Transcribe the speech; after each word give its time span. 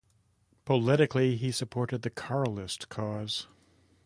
Politically 0.65 1.37
he 1.37 1.51
supported 1.51 2.01
the 2.01 2.09
Carlist 2.09 2.89
cause. 2.89 3.45